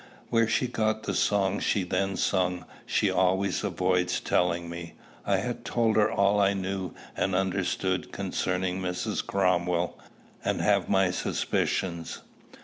[0.31, 4.93] Where she got the song she then sung, she always avoids telling me.
[5.27, 9.23] I had told her all I knew and understood concerning Mrs.
[9.23, 9.99] Cromwell,
[10.43, 12.17] and have my suspicions.